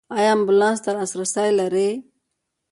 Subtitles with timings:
[0.15, 1.89] ایا امبولانس ته لاسرسی لرئ؟